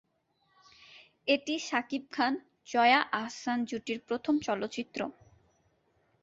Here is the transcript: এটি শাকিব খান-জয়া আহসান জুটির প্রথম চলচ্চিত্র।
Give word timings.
এটি 1.27 1.55
শাকিব 1.59 2.03
খান-জয়া 2.11 2.99
আহসান 3.13 3.59
জুটির 3.69 3.99
প্রথম 4.07 4.35
চলচ্চিত্র। 4.47 4.99